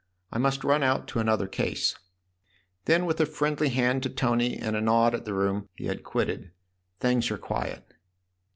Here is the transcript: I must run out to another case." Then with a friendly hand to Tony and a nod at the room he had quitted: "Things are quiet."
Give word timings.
I 0.31 0.39
must 0.39 0.63
run 0.63 0.81
out 0.81 1.07
to 1.09 1.19
another 1.19 1.45
case." 1.47 1.95
Then 2.85 3.05
with 3.05 3.21
a 3.21 3.27
friendly 3.27 3.69
hand 3.69 4.01
to 4.01 4.09
Tony 4.09 4.57
and 4.57 4.75
a 4.75 4.81
nod 4.81 5.13
at 5.13 5.25
the 5.25 5.33
room 5.35 5.69
he 5.75 5.85
had 5.85 6.03
quitted: 6.03 6.49
"Things 6.99 7.29
are 7.29 7.37
quiet." 7.37 7.87